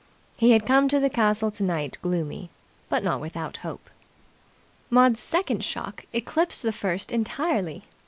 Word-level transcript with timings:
He 0.35 0.49
had 0.49 0.65
come 0.65 0.87
to 0.87 0.99
the 0.99 1.11
castle 1.11 1.51
tonight 1.51 1.99
gloomy, 2.01 2.49
but 2.89 3.03
not 3.03 3.21
without 3.21 3.57
hope. 3.57 3.87
Maud's 4.89 5.19
second 5.21 5.63
shock 5.63 6.07
eclipsed 6.11 6.63
the 6.63 6.73
first 6.73 7.11
entirely. 7.11 7.83